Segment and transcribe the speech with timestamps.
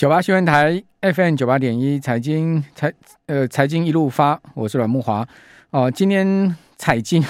[0.00, 2.90] 九八新闻台 FM 九八点一财经财
[3.26, 5.28] 呃财经一路发，我是阮木华
[5.68, 5.90] 哦。
[5.90, 7.22] 今天财经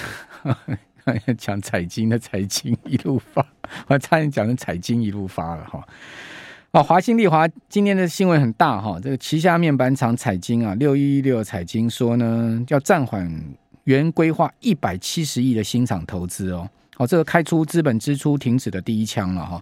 [1.36, 3.44] 讲财经的财经一路发，
[3.88, 5.84] 我差点讲成财经一路发了哈。
[6.70, 13.29] 哦，华新丽华今天的新闻很大哈，这个旗下面板厂彩晶啊，六一六彩晶说呢，要暂缓
[13.82, 16.71] 原规划一百七十亿的新厂投资哦。
[16.98, 19.61] 哦，这个开出资本支出停止的第一枪了哈。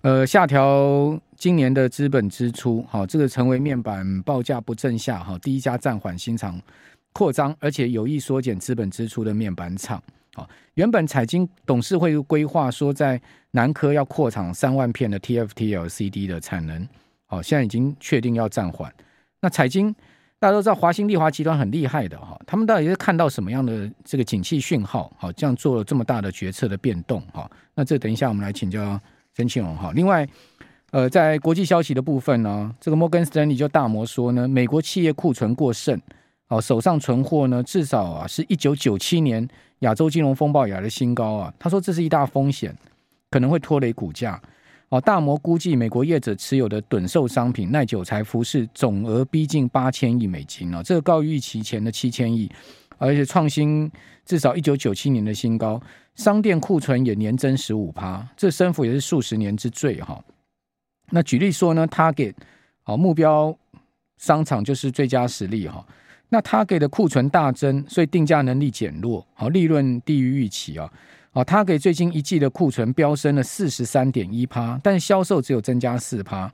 [0.00, 6.60] 呃，下调今年的资本支出，好，这个成为面板报价不振下哈第一家暂缓新厂
[7.12, 10.02] 扩张，而且有意缩减资本支出的面板厂。
[10.74, 13.20] 原本彩晶董事会规划说在
[13.52, 16.86] 南科要扩厂三万片的 TFT LCD 的产能，
[17.26, 18.92] 好，现在已经确定要暂缓。
[19.40, 19.94] 那彩晶
[20.38, 27.50] 大家都知道，华新丽华集团很厉害的哈，他们到底是看到什么样的这个景气讯号，好，这样做了这么大的决策的变动哈？
[27.74, 28.98] 那这等一下我们来请教。
[29.38, 30.26] 曾庆荣哈，另外，
[30.92, 36.00] 呃，在国际消息的部分呢，这个摩根斯丹利就大摩说呢，美国企业库存过剩，
[36.48, 39.46] 哦，手上存货呢，至少啊是一九九七年
[39.80, 41.52] 亚洲金融风暴以来的新高啊。
[41.58, 42.74] 他说这是一大风险，
[43.30, 44.40] 可能会拖累股价。
[44.88, 52.48] 哦，大摩估计美国业者持有的趸售商品、耐久材、服饰总额逼近八千亿美金啊，这个高于预期前的七千亿，
[52.96, 53.90] 而且创新
[54.24, 55.82] 至少一九九七年的新高。
[56.14, 60.22] 商店库存也年增十五趴，这升幅也是数十年之最哈。
[61.10, 62.34] 那举例说呢，他给
[62.82, 63.56] 好目标
[64.18, 65.84] 商场就是最佳实力哈。
[66.28, 70.90] 那他给的库存大增，所以定价能力减弱，好利润低于预期啊。
[71.30, 76.50] 好，他给最近一季的库存飙升了四十三点一趴，但销售只有增加四趴。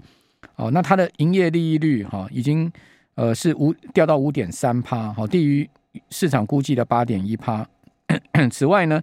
[0.56, 2.70] 哦，那他的营业利益率哈已经
[3.14, 5.68] 呃是五掉到五点三趴，好低于
[6.10, 7.66] 市场估计的八点一趴。
[8.52, 9.02] 此外呢。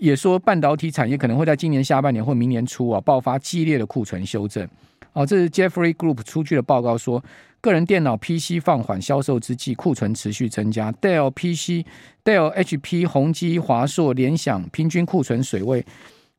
[0.00, 4.66] 也说半导体产业可能会在今年下半年或明年初啊爆发激烈的库存修正。
[5.12, 7.22] 哦，这是 Jeffrey Group 出具的报告说，
[7.60, 10.90] 个人电脑 PC 放缓销售之际，库存持续增加。
[10.92, 11.84] Dell PC、
[12.24, 15.84] Dell HP、宏基、华硕、联想平均库存水位，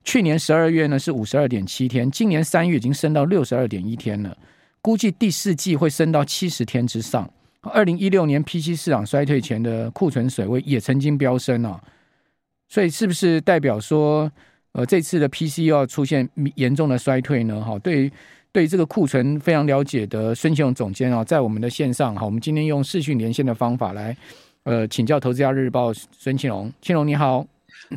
[0.03, 4.35] 去年十二月呢是五十二点七天，今年三月已经升到六十二点一天了，
[4.81, 7.29] 估计第四季会升到七十天之上。
[7.61, 11.79] 二零一六年 PC 市场衰退前的库存水位也曾经飙升啊。
[12.71, 14.31] 所以是不是代表说，
[14.71, 17.61] 呃，这次的 PC 要出现严重的衰退呢？
[17.61, 18.11] 哈，对于
[18.53, 24.15] 对于这个库存非常了解的孙庆荣总监啊，在我们的线上哈，我们今天用视讯连线的方法来，
[24.63, 27.45] 呃，请教《投资家日报》孙庆荣，庆荣你好，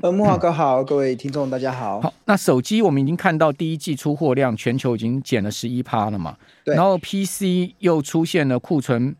[0.02, 2.00] 呃，木华哥好，各位听众大家好。
[2.00, 6.36] 好，那手机我们已经看到第一季出货量全球已经减了十一趴了嘛？
[6.64, 6.74] 对。
[6.74, 9.14] 然后 PC 又出现了库存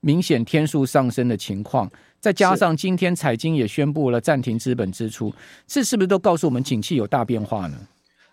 [0.00, 1.90] 明显天数上升的情况。
[2.18, 5.32] 再加上今天财经也宣布了暂停资本支出，
[5.66, 7.76] 这是不是都告诉我们景气有大变化呢？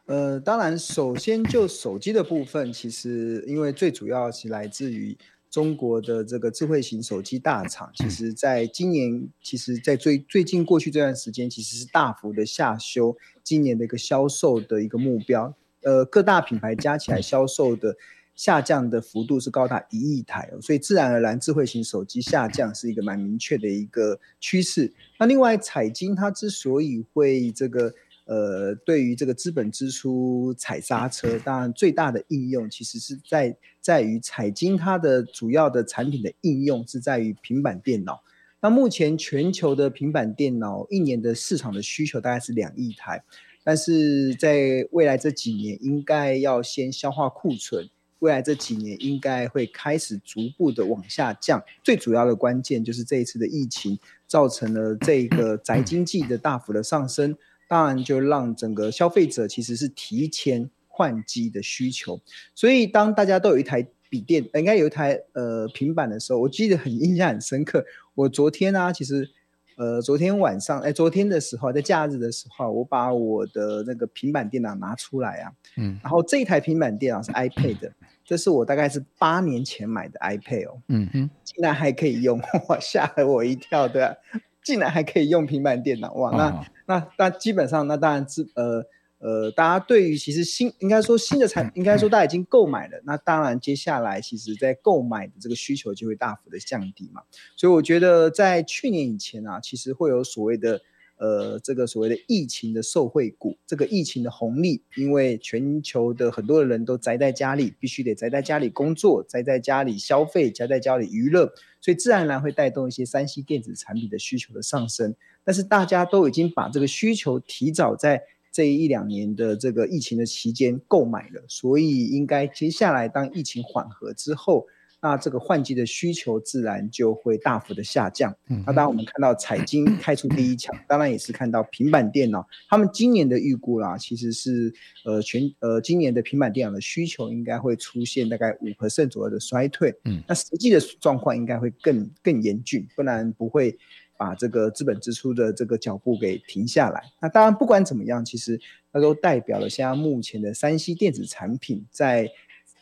[0.06, 5.16] 呃，当然，首先就手机的部分，其实因为最主要是来自于
[5.51, 15.53] 中国的这个智慧型手机大厂，其实在今年，其实在最最近过去这段时间，其实是大幅的下修今年的一个销售的一个目标。
[15.84, 17.95] 呃，各大品牌加起来销售的。
[18.36, 24.92] 下降的幅度是高达一亿台哦，所以自然而然智慧型手机下降是一个蛮明确的一个趋势。
[25.20, 27.94] 那另外彩晶它之所以会这个
[28.26, 38.24] 呃对于这个资本支出踩刹车，当然最大的应用其实是在在于彩晶它的主要的产品的应用是在于平板电脑。
[38.62, 43.24] 那目前全球的平板电脑一年的市场的需求大概是两亿台，
[43.64, 47.90] 但是在未来这几年应该要先消化库存。
[48.24, 57.36] 未来这几年应该会开始逐步的往下降，最主要的关键就是这一次的疫情造成了这个宅经济的大幅的上升，
[57.68, 62.22] 当然就让整个消费者其实是提前换机的需求，
[62.56, 67.86] 所以当大家都有一台笔电，应该有一台呃平板的时候，我记得很 印象很深刻。
[68.16, 69.30] 我昨天啊，其实
[69.76, 77.92] 呃昨天晚上，哎，昨天的时候在假日的时候，我把我的那个平板电脑拿出来啊，嗯，然后这一台平板电脑是 iPad 的。
[78.26, 82.40] 这是我大概是八年前买的 iPad 哦，嗯哼，竟然还可以用，
[82.70, 84.16] 哇，吓了我一跳，对啊，
[84.64, 88.84] 竟然还可以用平板电脑，哇，那、哦、那那基本上那当然是呃
[89.20, 97.22] 呃，大家对于其实新应该说新的产，应该说大家已经购买了，那当然接下来其实在购买的这个需求就会大幅的降低嘛，
[97.56, 100.81] 所以我觉得在去年以前啊，其实会有所谓的。
[101.18, 115.15] 呃，这个所谓的疫情的受惠股，这个疫情的红利，因为全球的很多的人都宅在家里，必须得宅在家里工作，宅在家里消费，宅在家里娱乐，所以自然而然会带动一些三 C 电子产品的需求的上升。
[115.44, 124.68] 但是大家都已经把这个需求提早在这一两年的这个疫情的期间购买了，所以应该接下来当疫情缓和之后。
[125.04, 128.34] 那这个换机的需求自然就会大幅的下降。
[128.48, 134.74] 那当然我们看到彩晶开出第一枪，当然也是看到平板电脑，他们今年的预估啦，其实是
[135.04, 139.94] 呃全呃今年的平板电脑的需求应该会出现大概五 percent 左右的衰退。
[140.06, 143.78] 嗯，那实际的状况应该会更更严峻，不然不会
[144.16, 147.04] 把这个资本支出的这个脚步给停下来。
[147.22, 148.58] 那当然不管怎么样，其实
[148.94, 152.32] 它都代表了现在目前的 3C 电子产品在。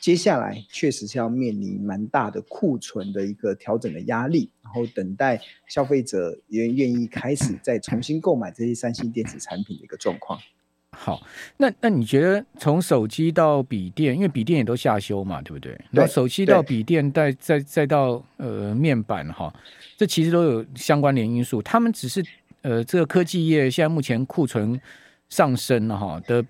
[0.02, 10.40] 接下来确实是要面临蛮大的库存的一个调整的压力，然后等待消费者也愿意开始再重新购买这些三星电子产品的一个状况。
[10.94, 11.22] 好，
[11.56, 15.80] 那那你觉得从手机到笔电，因为笔电也都下修嘛，对不对？
[15.92, 19.54] 那手机到笔电，再再再到呃面板哈，
[19.96, 21.62] 这其实都有相关联因素。
[21.62, 22.26] 他们只是
[22.64, 24.82] 呃这个科技业现在目前库存
[25.30, 26.44] 上升了哈的。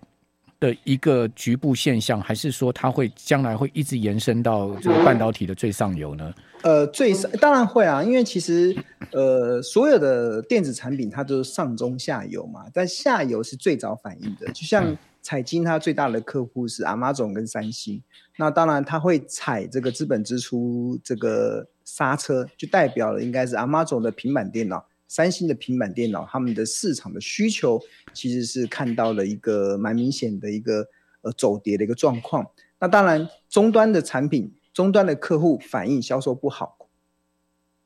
[0.62, 6.32] 的一个局部现象，还是说它会将来会一直延伸到这个半导体的最上游呢？
[6.62, 8.74] 呃，最上当然会啊，因为其实
[9.12, 14.46] 呃，所有的电子产品它都是上中下游嘛，但下游是最早反应的。
[14.54, 18.00] 就像彩晶，它最大的客户是 Amazon 跟三星，
[18.38, 24.86] 那当然它会踩这个资本支出这个刹车，就代表了应该是 Amazon 的平板电脑。
[25.12, 27.78] 三星的平板电脑，他们的市场的需求
[28.14, 30.88] 其实是看到了一个蛮明显的一个
[31.20, 32.50] 呃走跌的一个状况。
[32.80, 36.88] 那当然，终端的产品、终端的客户反应销售不好，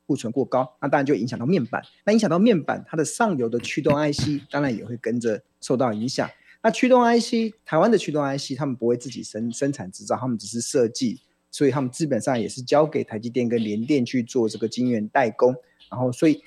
[0.06, 1.82] 库存过高，那当然就影响到面板。
[2.06, 6.30] 那影响到面板，它的上游的驱动 IC 当然也会跟着受到影响。
[6.62, 15.56] 那驱动 IC，台湾的驱动 IC，他们不会自己生生产制造，他们只是设计，所以他们基本上也是交给台积电跟联电去做这个晶圆代工。
[15.90, 16.44] 然后，所以。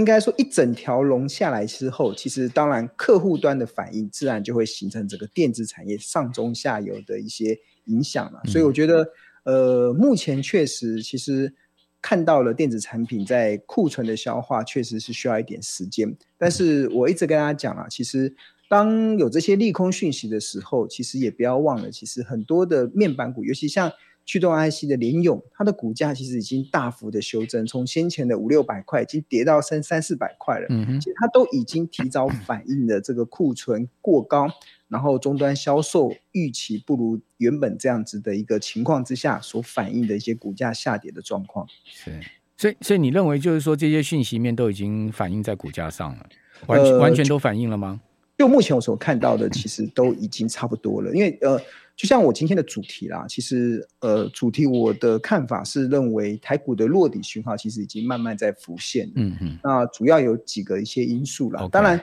[0.00, 7.54] 应该说，一整条龙下来之后，其实当然客户端的反应自然就会形成整个电子产业上中下游的一些
[7.84, 8.40] 影响了。
[8.46, 9.06] 所以我觉得，
[9.44, 11.52] 呃，目前确实其实
[12.00, 16.16] 看到了电子产品在库存的消化，确实是需要一点时间。
[16.38, 18.34] 但是我一直跟大家讲啊，其实
[18.70, 23.92] 当有这些利空讯息的时候，其实也不要忘了，其实很多的面板股，尤其像。
[24.30, 30.66] 驱动 IC 的联咏，它的股价其实已经大幅的修正，从先前的五六百块，已经跌到三三四百块了。
[30.70, 34.48] 嗯哼，其实它都已经提早反映了这个库存过高，
[34.86, 41.66] 然后终端销售预期不如原本这样子的一个情况之下，所反映的一些股价下跌的状况。
[41.84, 42.12] 是，
[42.56, 46.26] 所以所以你认为就是说这些讯息面都已经反映在股价上了，
[46.68, 48.00] 完完全都反映了吗？
[48.38, 51.60] 就目前我所看到的，其实都已经差不多了，因为呃。
[52.00, 59.12] 就像我今天的主题啦，其实呃，主题我的看法是认为台股的落底讯号其实已经慢慢在浮现。
[59.16, 61.68] 嗯嗯，那主要有几个一些因素啦。
[61.70, 62.02] 当然，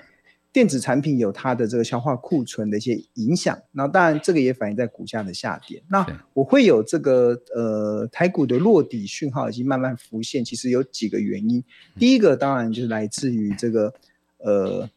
[0.53, 3.57] 电子产品有它的这个消化库存的一些影响。
[3.71, 5.81] 那当然，这个也反映在股价的下跌。
[5.89, 11.63] 那我会有这个呃，台股的落底讯号已经慢慢浮现，其实有几个原因。
[11.97, 13.91] 第一个当然就是来自于这个
[14.37, 14.87] 呃。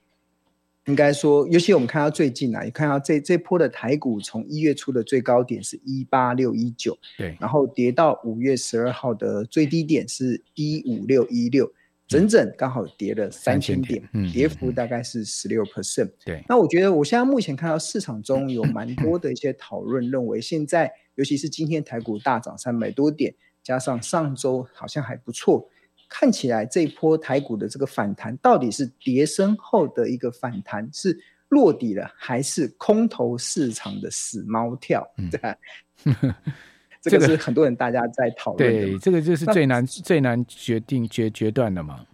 [0.91, 11.73] 应该说，尤其我们看到最近啊，你看到这这波的台股，从一月初的最高点是一八六一九，对，然后跌到五月十二号的最低点是一五六一六，
[12.09, 16.11] 整整刚好跌了三千点，嗯，跌幅大概是十六 percent。
[16.25, 23.33] 对，那我觉得我现在目前看到市场中有蛮多的一些讨论，认为现在尤其是今天台股大涨三百多点，
[23.63, 25.71] 加上上周好像还不错。
[26.11, 31.17] 看起来这一波台股的这个反弹，到底是跌升后的一个反弹，是
[31.49, 35.09] 落底了，还是空头市场的死猫跳？
[35.17, 35.57] 嗯、 对吧，
[37.01, 38.81] 这个是很多人大家在讨论的。
[38.83, 42.05] 对，这个就是最难最难决定决决断的嘛。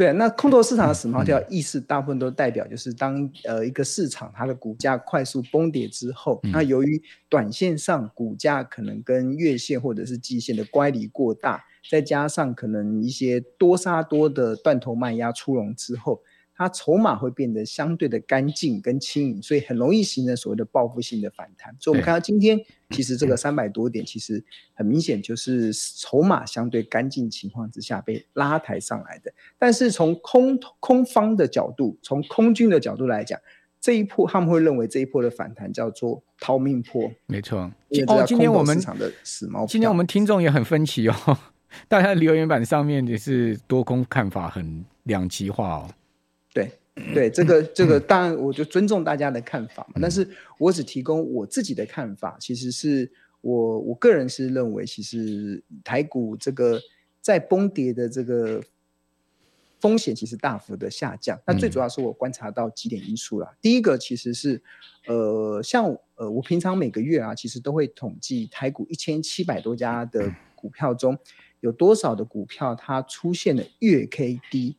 [0.00, 11.62] 对，那空头市场的死猫跳意思大部分都代表就是当呃一个市场它的股价快速崩跌之后，那由于短线上股价可能跟月线或者是季线的乖离过大。
[11.90, 16.22] 再加上可能一些多杀多的断头卖压出笼之后，
[16.60, 21.74] 它筹码会变得相对的干净跟轻盈，所以很容易形成所谓的报复性的反弹。
[21.80, 29.32] 所以我们看到今天其实这个三百多点，其实很明显就是筹码相对干净情况之下被拉抬上来的。
[29.58, 33.40] 但是从空空方的角度，从空军的角度来讲，
[33.80, 37.10] 这一波他们会认为这一波的反弹叫做逃命波。
[37.24, 37.72] 没错。
[38.06, 41.38] 哦，今天我们的死猫今天我们听众也很分歧哦。
[41.88, 45.90] 大家留言板上面也是多空看法很两极化哦。
[47.14, 50.28] 对对，这个 这个当然我就尊重大家的看法嘛，但是
[50.58, 52.36] 我只提供我自己的看法。
[52.40, 56.80] 其实是我我个人是认为，其实台股这个
[57.20, 58.62] 在崩跌的这个
[59.80, 61.40] 风险其实大幅的下降。
[61.46, 63.48] 那最主要是我观察到几点因素啦。
[63.50, 64.62] 嗯、第一个其实是，
[65.06, 71.18] 呃，像呃，我平常每个月啊，其实都会统计台股一千七百多家的股票中，
[71.60, 74.76] 有多少的股票它出现了月 K D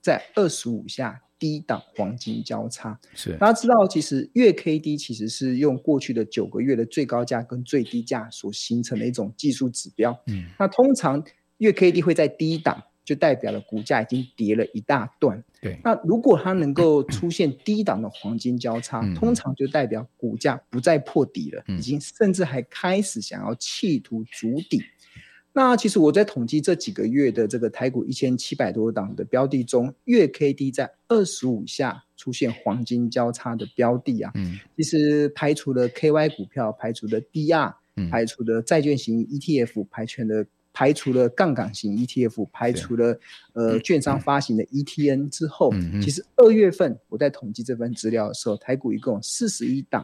[0.00, 2.96] 在二十五下低档黄金交叉。
[3.12, 10.16] 是，大家知道，其实月 K D 其实是用过去的九个月的最高价跟最低价所形成的一种技术指标。
[10.28, 11.20] 嗯，那通常
[11.58, 12.80] 月 K D 会在低档。
[13.04, 15.42] 就代表了股价已经跌了一大段。
[15.60, 24.80] 对，那如果它能够出现低档的黄金交叉，嗯、通常就代表股价不再破底了，嗯、已经甚至还开始想要企图筑底。
[25.52, 40.44] 那其实我在统计这几个月的这个台股一千七百多档的标的中，月 K D 在二十五下出现黄金交叉的标的啊，嗯、其实排除了 K Y 股票，排除了 D R，、嗯、排除了债券型 E T F，排全了。
[40.74, 43.20] 排除了杠杆型 ETF，排除了
[43.52, 50.02] 呃券商发行的 ETN 之后，嗯、其实二月份我在统计这份资料的时候，台股一共四十一档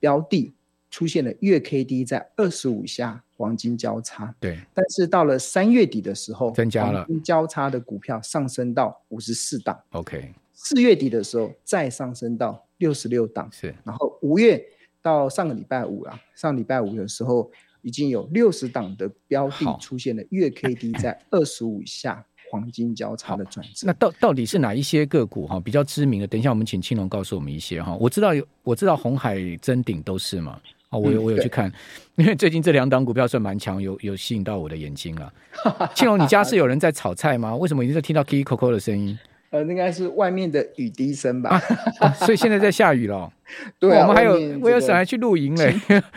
[0.00, 0.52] 标的
[0.90, 4.32] 出现了月 K D 在二十五下黄金交叉。
[4.38, 9.76] 对，但是到了三月底的时候，增加了黄金交叉的股票上升到五十四档。
[9.90, 13.48] OK，四月底的时候再上升到六十六档。
[13.50, 14.64] 是，然后五月
[15.02, 17.50] 到上个礼拜五啊，上礼拜五的时候。
[17.84, 23.88] 已经有六十档的标的出现了月 K D 在二十五以下黄金交叉的转折。
[23.88, 26.26] 那到到底是哪一些个股哈比较知名的？
[26.28, 27.96] 等一下我们请青龙告诉我们一些哈。
[27.96, 30.60] 我知道有，我知道红海、臻鼎都是嘛。
[30.92, 31.72] 哦，我有我有去看，
[32.16, 35.32] 因为最近这两档股票算蛮强，有有吸引到我的眼睛了。
[35.96, 37.56] 庆荣，你家是有人在炒菜吗？
[37.56, 39.18] 为什么一直在听到 K K 扣扣的声音？
[39.50, 41.62] 呃，应该是外面的雨滴声吧、啊
[42.00, 42.12] 啊。
[42.12, 43.30] 所以现在在下雨了。
[43.80, 45.74] 对、啊，我们还有威尔森还去露营嘞。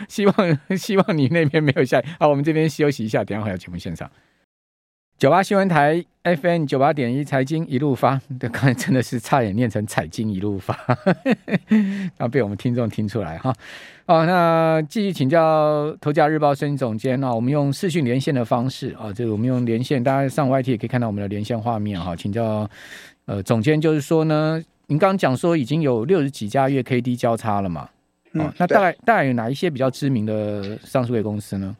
[0.08, 2.04] 希望希望你那边没有下雨。
[2.18, 4.10] 好，我们这边休息一下，等一下回到节目现场。
[5.18, 10.78] 九八新闻台 FM 九八点一财经一路发，对 刚才真的是差点念成财经一路发，
[11.68, 13.50] 然 后被我们听众听出来哈。
[14.06, 22.68] 好，那继续请教头家日报声音总监啊，我们用视讯连线的方式啊，这个我们用连线，大家上 YT 也可以看到我们的连线画面哈，请教。
[23.24, 27.88] 呃，总监就是说呢，您刚刚讲说已经有六十几家月 K D 交叉了嘛？
[28.34, 31.74] 嗯、哦，那大概大概有哪一些比较知名的上市柜公司呢？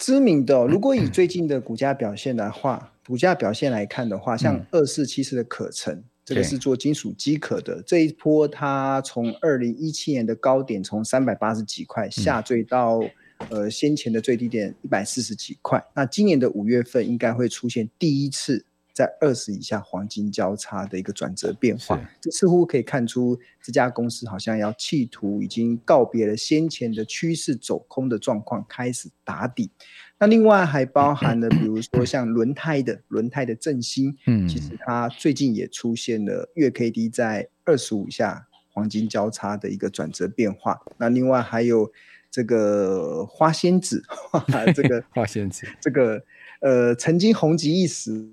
[0.00, 13.10] 知名的、哦， 如果以最近的股价表现的话， 股价表现来看的话，像二四七四的可成，嗯、这个是做金属机壳的，这一波它从二零一七年的高点从三百八十几块下坠到、嗯、
[13.50, 18.64] 呃先前的最低点一百四十几块，那今年的五月份应该会出现第一次。
[18.92, 29.70] 在二十以下黄金交叉的一个转折变化，这似乎可以看出这家公司好像要企图已经告别了先前的趋势走空的状况，开始打底。
[30.18, 40.78] 那另外还包含了，比如说像轮胎的轮胎的振兴，嗯，其实它最近也出现了月 K D 在二十五以下黄金交叉的一个转折变化。
[40.98, 41.90] 那另外还有
[42.30, 44.02] 这个花仙子，
[44.74, 46.22] 这个花仙子，这个
[46.60, 48.28] 呃曾经红极一时。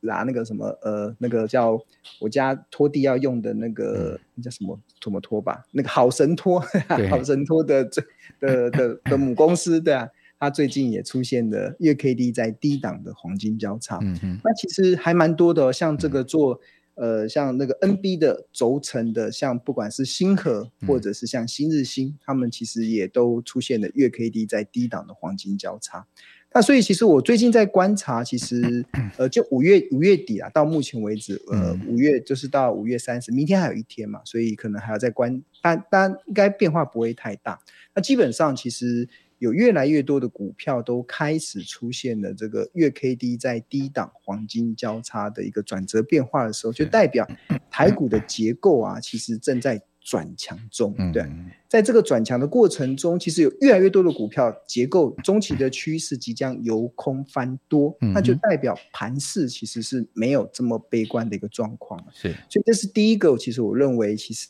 [0.00, 1.78] 拿那个什么呃，那个叫
[2.20, 5.62] 我家拖地要用的那个，嗯、那叫什么什么拖把？
[5.72, 6.58] 那个好神拖，
[7.10, 8.02] 好神拖的这
[8.40, 13.98] 的的的，的母公司对啊，它最近也出现了月 K D 在低档的黄金交叉。
[14.00, 16.58] 嗯哼那其实还蛮多的，像这个做、
[16.94, 26.06] 嗯、呃，像那个 N B 的轴承的，像不管是星河或者是像新日新，他、嗯、们其实也都出现了月 K D 在低档的黄金交叉。
[26.52, 28.84] 那所以其实我最近在观察，其实
[29.16, 37.58] 呃，就五月五月底啊，到目前为止，呃，五月就是到五月三十，明天还有一天嘛，所以可能还要再观，但但应该变化不会太大。
[37.94, 47.28] 那基本上其实有越来越多的股票都开始出现了这个月 K D 在低档黄金交叉的一个转折变化的时候，就代表
[47.70, 49.80] 台股的结构啊，其实正在。
[50.10, 51.24] 转强中，对，
[51.68, 62.04] 在这个转强的过程中，其实有越来越多的股票结构 中期的趋势即将由空翻多，那就代表盘势其实是没有这么悲观的一个状况。
[62.12, 64.48] 是，所以这是第一个，其实我认为其实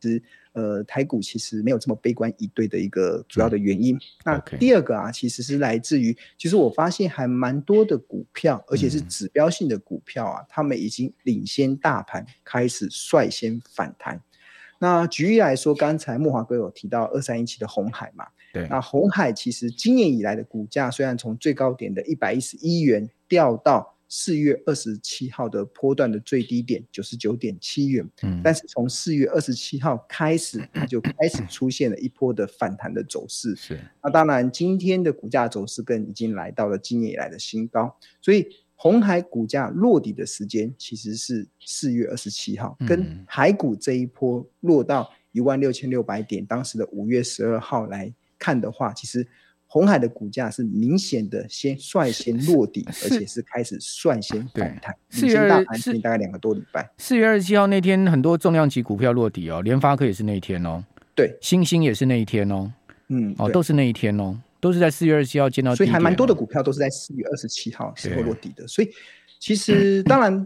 [0.00, 0.22] 是
[0.54, 3.98] 呃台股其实没有这么悲观以对的一个主要的原因。
[4.24, 14.18] 那第二个啊，其实是来自于，其实我发现还蛮多的股票，而且是指标性的股票啊，他们已经领先大盘开始率先反弹。
[14.78, 18.26] 那举例来说，刚才慕驊哥有提到二三一七的红海嘛？
[18.52, 18.66] 对。
[18.68, 33.56] 那红海其实今年以来的股价虽然从最高点的一百一十一元掉到四月二十七号的波段的最低点九十九点七元，嗯，但是从四月二十七号开始，它就开始出现了一波的反弹的走势。
[33.56, 33.80] 是。
[34.00, 49.26] 那当然，今天的股价走势更已经来到了今年以来的新高，所以鸿海股价落底的时间其实是四月二十七号，跟海股这一波落到一万六千六百点，当时的五月十二号来看的话，其实。
[49.68, 54.94] 红海的股价是明显的先率先落底，而且是开始率先反弹。
[55.10, 56.88] 四月大盘是大概两个多礼拜。
[56.98, 60.84] 四月二十七号那天，很多重量级股票落底哦，联发科也是那一天哦。
[61.16, 62.72] 对，星星也是那一天哦。
[63.08, 65.76] 嗯，哦，都是那一天哦，都是在四月二十七号见到、哦。
[65.76, 68.66] 所以还蛮多的股票都是在四月二十七号时候落地的。
[68.66, 68.90] 所以
[69.38, 70.44] 其实 当然，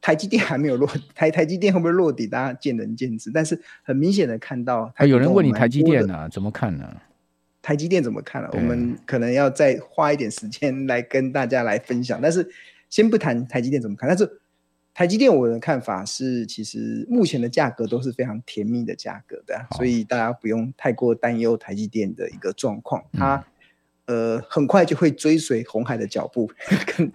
[0.00, 3.30] 台积电还没有落，台台积电会不会落地，大家见仁见智。
[3.32, 7.02] 但是很明显的看到，有人问你台积电呢、啊，怎么看呢、啊？
[7.62, 8.52] 台积电怎么看了、啊？
[8.54, 12.20] 我们可能要再花一点时间来跟大家来分享。
[12.22, 12.46] 但是
[12.90, 14.24] 先不谈台积电怎么看，但是
[14.98, 23.04] 台积电我的看法是，其实目前的价格都是非常甜蜜的价格的，所以大家不用太过担忧台积电的一个状况。
[23.12, 23.46] 它
[24.06, 26.50] 呃很快就会追随红海的脚步，
[26.84, 27.12] 跟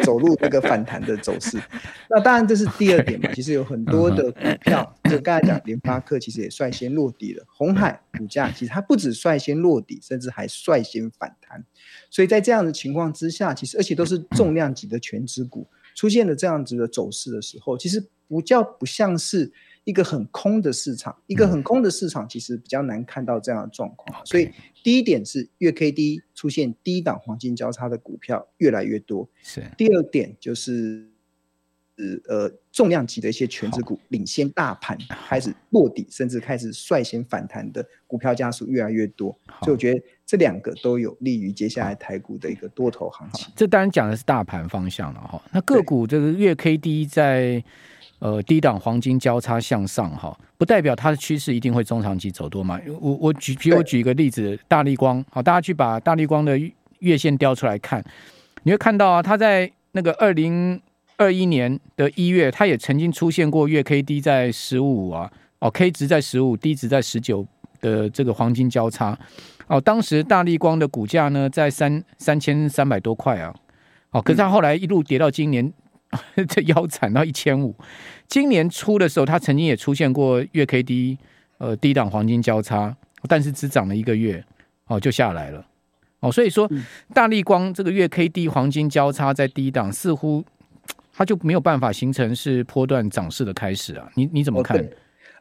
[0.00, 1.62] 走入那个反弹的走势。
[2.10, 3.30] 那当然这是第二点嘛。
[3.32, 7.44] 其实有很多的股票，就刚才讲联发科，其实也率先落地了。
[7.46, 11.64] 红海股价其实它不止率先落地，甚至还率先反弹。
[12.10, 19.52] 所以在这样的情况之下，其实而且都是重量级的全值股出现了这样子的走势的时候，其实不叫不像是。
[19.86, 24.20] 一个很空的市场，一个很空的市场，其实比较难看到这样的状况。
[24.20, 24.50] 嗯、所以
[24.82, 29.28] 第一点是月 K D 出现低档黄金交叉的股票越来越多。
[29.44, 29.62] 是。
[29.78, 31.08] 第二点就是，
[32.28, 34.96] 呃，重量级的一些权值股领先大盘
[35.28, 39.36] 开始落底，甚至开始率先反弹的股票家数越来越多。
[39.62, 43.48] 所以我觉得这两个都有利于接下来台股的一个多头行情。
[43.56, 45.42] 这当然讲的是大盘方向了哈。
[45.52, 47.64] 那个股这个月 K D 在。
[48.18, 52.80] 呃，低档黄金交叉向上哈，不代表它的趋势一定会中长期走多嘛。
[52.98, 56.58] 我我举，比如我举一个例子，大立光，好，大家去把大立光的
[57.00, 58.02] 月线调出来看，
[58.62, 60.80] 你会看到啊，它在那个二零
[61.16, 67.46] 二一年的一月，它也曾经出现过月 K D 在十五啊，哦，K 值在十五，D 值在十九
[67.80, 69.18] 的这个黄金交叉，
[69.66, 73.54] 哦，当时大立光的股价呢在三三千三百多块啊，
[74.10, 75.72] 哦，可是它后来一路跌到今年。
[76.48, 77.74] 这腰斩到一千五，
[78.28, 81.18] 今年初的时候，它曾经也出现过月 K D
[81.58, 82.96] 呃低档黄金交叉，
[83.28, 84.42] 但是只涨了一个月
[84.86, 85.66] 哦就下来了。
[86.20, 86.70] 哦，所以说
[87.12, 90.42] 大立光这个月 K D 黄金交叉在低档，似乎
[91.16, 94.76] 它就没有办法形成是波段涨势的开始啊，你你怎么看？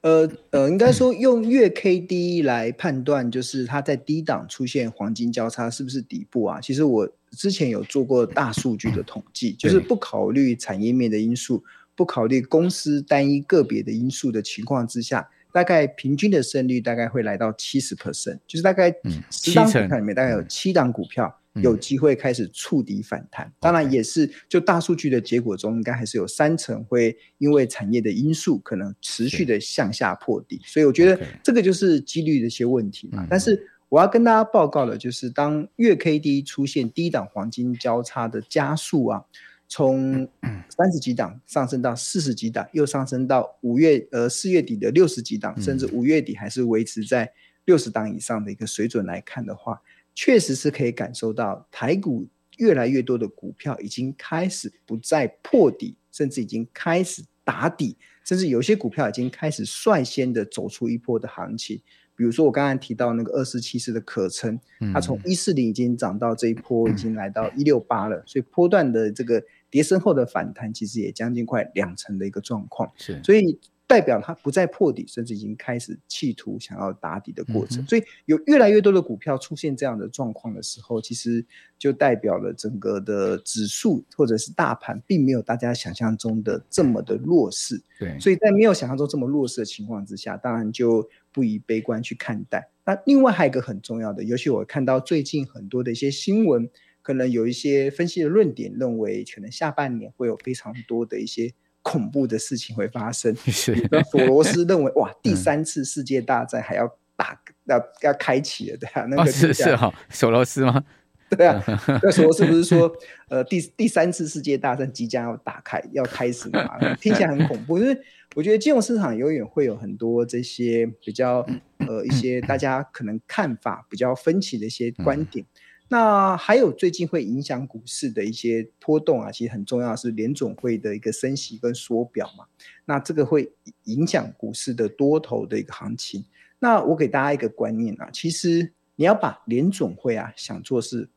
[0.02, 6.60] 呃呃，应该说用月 K D 来判断，就是它在低档出现黄金交叉是不是底部啊？
[6.62, 7.08] 其实我。
[7.38, 11.62] 之前有做过大数据的统计，就是不考虑产业面的因素，
[11.94, 18.90] 不考虑公司单一个别的因素的情况之下，大概平均的胜率大概会来到七十 percent，就是大概
[19.30, 23.52] 十档股票里面大概有七档股票有机会开始触底反弹。
[23.60, 33.26] 当然也是就大数据的结果中，应该还是有三成会因为产业的因素可能持续的向下破底，所以我觉得这个就是几率的一些问题嘛。
[33.30, 33.68] 但是。
[33.88, 39.24] 我要跟大家报告的，就是当月 K D 出现低档黄金交叉的加速啊，
[39.68, 40.28] 从
[40.68, 47.32] 三十几档上升到四十几档，又上升到五月呃四月底的六十几档，甚至五月底还是维持在
[47.66, 49.80] 六十档以上的一个水准来看的话，
[50.16, 52.26] 确实是可以感受到台股
[52.58, 61.82] 越来越多的股票已经开始不再破底，甚至已经开始打底，甚至有些股票已经开始率先的走出一波的行情。
[62.16, 64.58] 比如说我刚才提到那个二四七四的可成，
[64.94, 73.60] 它从一四零已经涨到这一波已经来到一六八了，所以波段的这个跌升后的反弹其实也将近快两成的一个状况，是，所以。
[73.88, 77.86] 代表它不再破底，甚至已经开始企图想要打底的过程。
[77.86, 81.46] 所以有越来越多的股票出现这样的状况的时候，其实
[81.78, 87.80] 就代表了整个的指数或者是大盘并没有大家想象中的这么的弱势。
[88.00, 92.68] 对，所以在没有想象中这么弱势的情况之下，当然就不宜悲观去看待。
[92.86, 96.68] 那另外还有一个很重要的，尤其我看到最近很多的一些新闻，
[97.04, 101.54] 可能有一些分析的论点认为，可能下半年会有非常多的一些。
[101.86, 103.36] 恐怖的事情会发生。
[103.46, 103.76] 是，
[104.10, 110.84] 索罗斯认为， 哇，第三次世界大战还要打，要要开启了，对啊，那个是是哈，索罗斯吗？
[111.30, 111.64] 对啊，
[112.02, 112.92] 那索罗斯不是说，
[113.30, 116.80] 呃，第第三次世界大战即将要打开，要开始嘛？
[116.96, 117.78] 听起来很恐怖。
[117.78, 117.96] 因为
[118.36, 121.46] 我觉得金融市场永远会有很多这些比较，
[121.88, 125.46] 呃，一些大家可能看法比较分歧的一些观点。
[125.88, 132.46] 那还有最近会影响股市的一些波动啊，其实很重要是联总会的一个升息跟缩表嘛。
[132.86, 133.52] 那这个会
[133.84, 136.26] 影响股市的多头的一个行情。
[136.58, 141.08] 那我给大家一个观念啊，其实你要把联总会啊想做是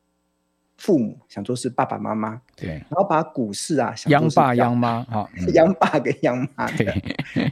[0.77, 6.93] 父母想做是爸爸妈妈，对，然后把股市啊想央爸央妈啊，央爸跟央妈，对，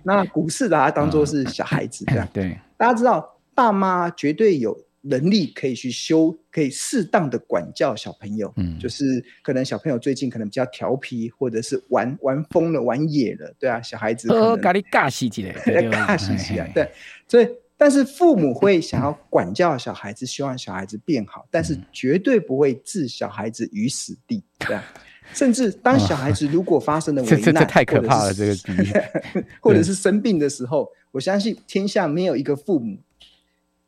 [0.04, 4.78] 那股市把它当做是小孩子这样， 对，大家知道爸妈绝对有
[5.10, 15.54] 能力可以去修，可以适当的管教小朋友，嗯，就是可能小朋友最近可能比较调皮，或者是玩玩疯了、玩野了，对啊，小孩子呃，咖喱尬西起来，
[15.90, 16.90] 尬西起来，对，
[17.28, 17.48] 所以。
[17.80, 24.84] 但是父母会想要管教小孩子，希望小孩子变好，但是绝对不会置小孩子于死地，对啊。
[25.32, 28.92] 甚至当小孩子如果发生了危难， 这这太可怕了，这个比喻，
[29.62, 32.98] 或者是生病的时候，我相信天下没有一个父母。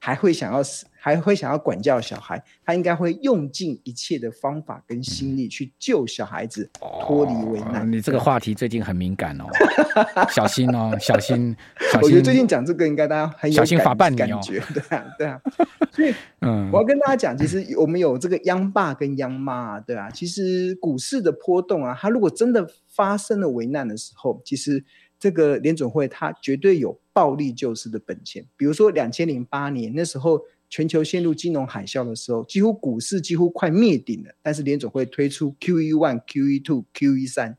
[0.01, 6.69] 还会想要死，还会想要管教小孩，他应该会用尽一切的方法跟心力去救小孩子
[7.01, 7.83] 脱离危难。
[7.83, 7.85] 哦。
[7.85, 9.45] 你这个话题最近很敏感哦，
[10.29, 11.55] 小心哦，小心。
[11.91, 15.41] 小心我觉得最近讲这个应该大家很有小心法办感觉，对啊，对啊。
[15.91, 20.09] 所以，嗯，我要跟大家讲，其实我们有这个央爸跟央妈，对啊。
[20.11, 24.83] 其实股市的波动啊，它如果真的发生了危难的时候，其实。
[25.21, 28.45] 这个联准会它绝对有暴力救市的本钱。
[28.55, 34.33] 比如说，两千零八年那时候，全球陷入金融海啸的时候，几乎股市几乎快灭顶了。
[34.41, 37.57] 但是联总会推出 QE one、QE two、QE 三，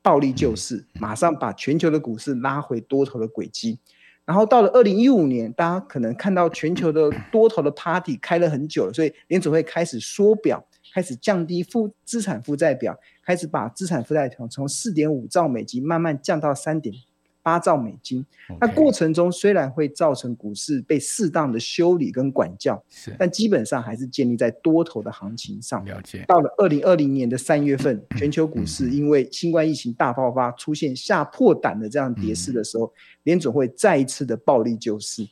[0.00, 3.78] 暴力救市，马上把全球的股市拉回多头的轨迹。
[4.24, 10.64] 然后到了二零一五年，大家可能看到全球的多头的 party 开了很久了，所以联总会开始缩表。
[10.92, 16.92] 开始降低负资产负债表，开始把资产负债表从四点五兆美金慢慢降到三点
[17.42, 18.24] 八兆美金。
[18.60, 25.84] 那过程中虽然会造成股市被适当的修理跟管教，是，但基本上还是建立在多头的行情上。
[25.84, 26.24] 了解。
[26.26, 35.28] 到了二零二零年的三月份， 全球股市因为新冠疫情大爆发，出现吓破胆的这样跌势的时候，联总会再一次的暴力救市。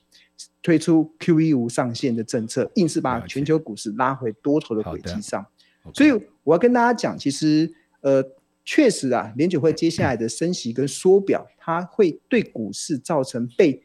[0.63, 5.45] 推出 QE 无上限的政策，硬是把全球股市拉回多头的轨迹上。
[5.95, 6.11] 所以
[6.45, 8.23] 我要跟大家讲，其实呃，
[8.71, 13.83] 确实啊，联储会接下来的升息跟缩表，它会对股市造成被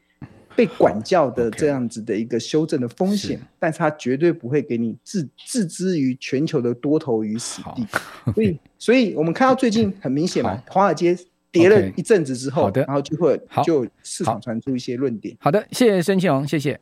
[0.57, 7.87] 被管教的这样子的一个修正的风险，但是它绝对不会给你置置之于全球的多头于死地。
[8.33, 11.17] 所以，所以我们看到最近很明显嘛，华尔街。
[11.53, 15.37] 跌了一阵子之后，好的，然后就会就市场传出一些论点。
[15.39, 16.79] 好的，谢谢申庆荣，谢谢。